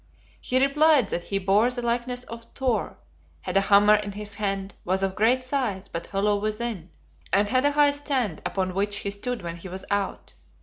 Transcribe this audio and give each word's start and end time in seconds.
He 0.41 0.57
replied 0.59 1.09
that 1.09 1.25
he 1.25 1.37
bore 1.37 1.69
the 1.69 1.83
likeness 1.83 2.23
of 2.23 2.45
Thor; 2.55 2.97
had 3.41 3.55
a 3.55 3.61
hammer 3.61 3.93
in 3.93 4.13
his 4.13 4.33
hand; 4.33 4.73
was 4.83 5.03
of 5.03 5.13
great 5.13 5.43
size, 5.43 5.87
but 5.87 6.07
hollow 6.07 6.39
within; 6.39 6.89
and 7.31 7.47
had 7.47 7.65
a 7.65 7.71
high 7.73 7.91
stand, 7.91 8.41
upon 8.43 8.73
which 8.73 8.95
he 9.05 9.11
stood 9.11 9.43
when 9.43 9.57
he 9.57 9.69
was 9.69 9.85
out. 9.91 10.33